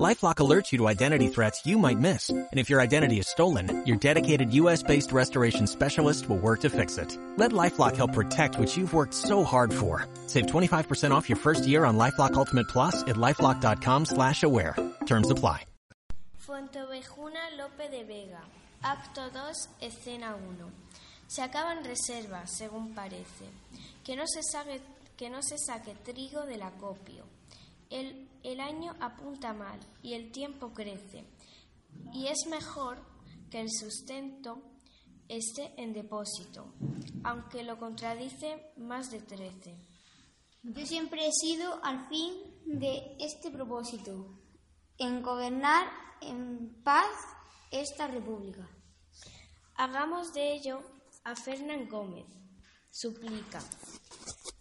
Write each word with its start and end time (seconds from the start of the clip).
LifeLock 0.00 0.36
alerts 0.36 0.72
you 0.72 0.78
to 0.78 0.88
identity 0.88 1.28
threats 1.28 1.66
you 1.66 1.76
might 1.76 1.98
miss. 1.98 2.30
And 2.30 2.48
if 2.58 2.70
your 2.70 2.80
identity 2.80 3.18
is 3.18 3.28
stolen, 3.28 3.84
your 3.84 3.98
dedicated 3.98 4.50
U.S.-based 4.54 5.12
restoration 5.12 5.66
specialist 5.66 6.30
will 6.30 6.38
work 6.38 6.60
to 6.60 6.70
fix 6.70 6.96
it. 6.96 7.18
Let 7.36 7.52
LifeLock 7.52 7.96
help 7.96 8.14
protect 8.14 8.58
what 8.58 8.74
you've 8.74 8.94
worked 8.94 9.12
so 9.12 9.44
hard 9.44 9.72
for. 9.72 10.06
Save 10.28 10.46
25% 10.46 11.10
off 11.10 11.28
your 11.28 11.36
first 11.36 11.66
year 11.66 11.84
on 11.84 11.98
LifeLock 11.98 12.34
Ultimate 12.34 12.68
Plus 12.68 13.02
at 13.02 13.16
LifeLock.com 13.16 14.06
slash 14.06 14.42
aware. 14.42 14.74
Terms 15.04 15.30
apply. 15.30 15.64
Fuentevejuna 16.38 17.56
Lope 17.58 17.90
de 17.90 18.02
Vega. 18.04 18.40
Acto 18.82 19.30
2, 19.30 19.68
escena 19.82 20.34
1. 20.34 20.72
Se 21.28 21.42
acaban 21.42 21.84
reservas, 21.84 22.50
según 22.50 22.94
parece. 22.94 23.44
Que 24.02 24.16
no 24.16 24.24
se 24.26 24.40
saque, 24.42 24.80
que 25.16 25.30
no 25.30 25.40
se 25.42 25.56
saque 25.58 25.94
trigo 26.02 26.44
del 26.46 26.62
acopio. 26.62 27.24
El, 27.92 28.28
el 28.42 28.60
año 28.60 28.96
apunta 29.00 29.52
mal 29.52 29.78
y 30.02 30.14
el 30.14 30.32
tiempo 30.32 30.72
crece. 30.72 31.24
Y 32.12 32.26
es 32.26 32.46
mejor 32.48 32.98
que 33.50 33.60
el 33.60 33.70
sustento 33.70 34.62
esté 35.28 35.72
en 35.76 35.92
depósito, 35.92 36.74
aunque 37.24 37.62
lo 37.62 37.78
contradice 37.78 38.72
más 38.76 39.10
de 39.10 39.20
trece. 39.20 39.76
Yo 40.62 40.86
siempre 40.86 41.26
he 41.26 41.32
sido 41.32 41.82
al 41.84 42.08
fin 42.08 42.34
de 42.64 43.16
este 43.18 43.50
propósito, 43.50 44.38
en 44.98 45.22
gobernar 45.22 45.88
en 46.20 46.82
paz 46.84 47.10
esta 47.70 48.06
república. 48.06 48.68
Hagamos 49.74 50.32
de 50.32 50.54
ello 50.54 50.82
a 51.24 51.34
Fernán 51.34 51.88
Gómez, 51.88 52.26
suplica. 52.90 53.60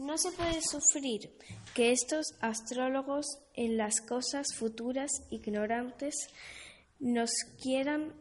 No 0.02 0.18
se 0.18 0.32
puede 0.32 0.60
sufrir 0.64 1.32
que 1.76 1.92
estos 1.92 2.34
astrólogos 2.40 3.28
en 3.54 3.78
las 3.78 4.02
cosas 4.02 4.48
futuras 4.56 5.12
ignorantes 5.30 6.16
nos 7.00 7.30
quieran 7.62 8.12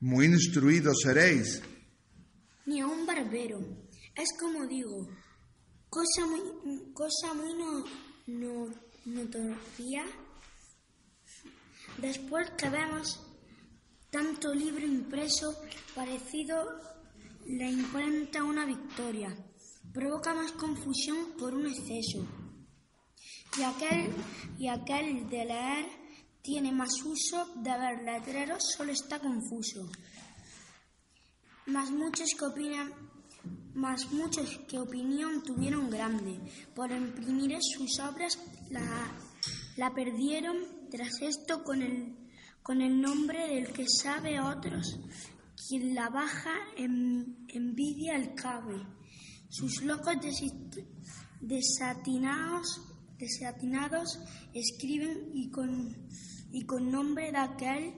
Muy 0.00 0.26
instruidos 0.26 1.00
seréis. 1.02 1.62
Ni 2.66 2.80
a 2.80 2.86
un 2.86 3.06
barbero. 3.06 3.60
Es 4.14 4.28
como 4.38 4.66
digo, 4.66 5.08
cosa 5.88 6.26
muy, 6.26 6.92
cosa 6.92 7.34
muy 7.34 7.54
no, 7.54 7.84
no, 8.26 8.74
notoria. 9.06 10.04
Después 11.98 12.50
que 12.58 12.68
vemos 12.68 13.31
tanto 14.12 14.52
libro 14.52 14.84
impreso 14.84 15.56
parecido 15.94 16.54
le 17.46 17.70
imprenta 17.70 18.44
una 18.44 18.66
victoria, 18.66 19.34
provoca 19.90 20.34
más 20.34 20.52
confusión 20.52 21.32
por 21.38 21.54
un 21.54 21.66
exceso. 21.66 22.22
Y 23.58 23.62
aquel, 23.62 24.12
y 24.58 24.68
aquel 24.68 25.30
de 25.30 25.44
leer 25.46 25.86
tiene 26.42 26.72
más 26.72 26.92
uso, 27.02 27.54
de 27.56 27.70
ver 27.70 28.02
letreros 28.04 28.62
solo 28.76 28.92
está 28.92 29.18
confuso. 29.18 29.90
Más 31.66 31.90
muchos 31.90 32.28
que 32.38 32.44
muchos 34.10 34.58
que 34.68 34.78
opinión 34.78 35.42
tuvieron 35.42 35.88
grande, 35.88 36.38
por 36.74 36.92
imprimir 36.92 37.56
sus 37.62 37.98
obras 38.00 38.38
la, 38.68 39.10
la 39.78 39.94
perdieron 39.94 40.90
tras 40.90 41.22
esto 41.22 41.64
con 41.64 41.80
el, 41.80 42.22
con 42.62 42.80
el 42.80 43.00
nombre 43.00 43.48
del 43.48 43.72
que 43.72 43.86
sabe 43.88 44.40
otros 44.40 44.98
quien 45.68 45.94
la 45.94 46.08
baja 46.08 46.54
en 46.76 47.46
envidia 47.48 48.16
al 48.16 48.34
cabe. 48.34 48.82
Sus 49.48 49.82
locos 49.82 50.14
desatinados, 51.40 52.80
desatinados 53.18 54.18
escriben 54.54 55.30
y 55.34 55.50
con, 55.50 55.96
y 56.52 56.64
con 56.64 56.90
nombre 56.90 57.30
de 57.30 57.38
aquel 57.38 57.94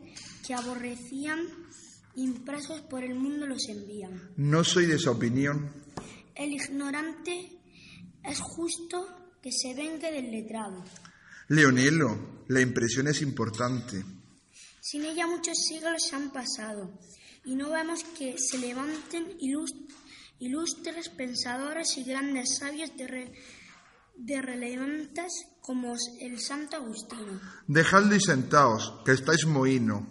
que 0.47 0.55
aborrecían, 0.55 1.41
impresos 2.17 2.81
por 2.83 3.03
el 3.03 3.15
mundo 3.15 3.47
los 3.47 3.69
envían. 3.69 4.33
No 4.37 4.63
soy 4.65 4.87
de 4.87 4.97
esa 4.97 5.11
opinión. 5.11 5.73
El 6.35 6.53
ignorante 6.53 7.59
es 8.23 8.41
justo 8.41 9.07
que 9.43 9.53
se 9.53 9.75
vengue 9.75 10.11
del 10.11 10.31
letrado. 10.31 10.85
Leonelo, 11.49 12.45
la 12.49 12.61
impresión 12.61 13.09
es 13.09 13.23
importante. 13.23 14.05
Sin 14.85 15.03
ella 15.07 15.27
muchos 15.27 15.57
siglos 15.67 16.13
han 16.13 16.31
pasado 16.31 16.91
y 17.43 17.55
no 17.55 17.71
vemos 17.71 18.05
que 18.19 18.37
se 18.37 18.59
levanten 18.59 19.35
ilustres 20.39 21.09
pensadores 21.09 21.97
y 21.97 22.05
grandes 22.05 22.59
sabios 22.59 22.95
de, 22.95 23.07
re, 23.07 23.33
relevantes 24.43 25.47
como 25.63 25.95
el 26.21 26.39
Santo 26.39 26.77
Agustino. 26.77 27.41
Dejadlo 27.67 28.15
y 28.15 28.21
sentaos, 28.21 29.01
que 29.07 29.13
estáis 29.13 29.47
mohino. 29.47 30.07